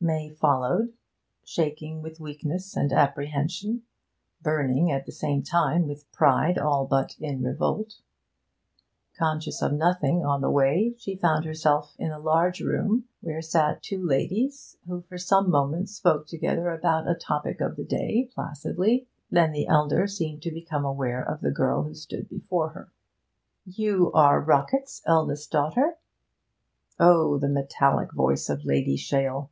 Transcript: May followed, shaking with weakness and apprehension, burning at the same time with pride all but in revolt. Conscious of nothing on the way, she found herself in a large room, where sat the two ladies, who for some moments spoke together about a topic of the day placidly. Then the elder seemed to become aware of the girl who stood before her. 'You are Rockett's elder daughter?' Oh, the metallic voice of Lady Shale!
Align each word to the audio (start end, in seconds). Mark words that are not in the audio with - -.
May 0.00 0.30
followed, 0.30 0.94
shaking 1.44 2.00
with 2.00 2.18
weakness 2.18 2.74
and 2.78 2.94
apprehension, 2.94 3.82
burning 4.40 4.90
at 4.90 5.04
the 5.04 5.12
same 5.12 5.42
time 5.42 5.86
with 5.86 6.10
pride 6.12 6.56
all 6.56 6.86
but 6.86 7.14
in 7.20 7.42
revolt. 7.42 8.00
Conscious 9.18 9.60
of 9.60 9.74
nothing 9.74 10.24
on 10.24 10.40
the 10.40 10.48
way, 10.48 10.94
she 10.96 11.14
found 11.14 11.44
herself 11.44 11.94
in 11.98 12.10
a 12.10 12.18
large 12.18 12.62
room, 12.62 13.04
where 13.20 13.42
sat 13.42 13.82
the 13.82 13.82
two 13.82 14.02
ladies, 14.02 14.78
who 14.86 15.02
for 15.02 15.18
some 15.18 15.50
moments 15.50 15.92
spoke 15.94 16.26
together 16.26 16.70
about 16.70 17.06
a 17.06 17.14
topic 17.14 17.60
of 17.60 17.76
the 17.76 17.84
day 17.84 18.30
placidly. 18.34 19.06
Then 19.30 19.52
the 19.52 19.66
elder 19.66 20.06
seemed 20.06 20.40
to 20.44 20.50
become 20.50 20.86
aware 20.86 21.22
of 21.22 21.42
the 21.42 21.50
girl 21.50 21.82
who 21.82 21.92
stood 21.92 22.30
before 22.30 22.70
her. 22.70 22.90
'You 23.66 24.10
are 24.12 24.40
Rockett's 24.40 25.02
elder 25.04 25.36
daughter?' 25.50 25.98
Oh, 26.98 27.36
the 27.36 27.50
metallic 27.50 28.14
voice 28.14 28.48
of 28.48 28.64
Lady 28.64 28.96
Shale! 28.96 29.50